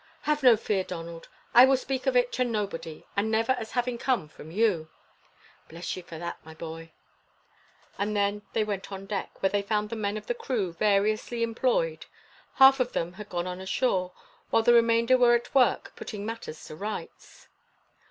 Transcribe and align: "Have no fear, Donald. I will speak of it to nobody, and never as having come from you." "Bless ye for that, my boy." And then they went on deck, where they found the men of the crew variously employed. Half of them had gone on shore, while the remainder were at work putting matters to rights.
"Have 0.23 0.41
no 0.41 0.57
fear, 0.57 0.83
Donald. 0.83 1.29
I 1.53 1.63
will 1.65 1.77
speak 1.77 2.07
of 2.07 2.15
it 2.17 2.31
to 2.31 2.43
nobody, 2.43 3.05
and 3.15 3.29
never 3.29 3.51
as 3.51 3.73
having 3.73 3.99
come 3.99 4.27
from 4.27 4.49
you." 4.49 4.89
"Bless 5.69 5.95
ye 5.95 6.01
for 6.01 6.17
that, 6.17 6.43
my 6.43 6.55
boy." 6.55 6.91
And 7.99 8.15
then 8.17 8.41
they 8.53 8.63
went 8.63 8.91
on 8.91 9.05
deck, 9.05 9.29
where 9.43 9.51
they 9.51 9.61
found 9.61 9.91
the 9.91 9.95
men 9.95 10.17
of 10.17 10.25
the 10.25 10.33
crew 10.33 10.73
variously 10.73 11.43
employed. 11.43 12.07
Half 12.55 12.79
of 12.79 12.93
them 12.93 13.13
had 13.13 13.29
gone 13.29 13.45
on 13.45 13.63
shore, 13.67 14.11
while 14.49 14.63
the 14.63 14.73
remainder 14.73 15.19
were 15.19 15.35
at 15.35 15.53
work 15.53 15.93
putting 15.95 16.25
matters 16.25 16.65
to 16.65 16.75
rights. 16.75 17.47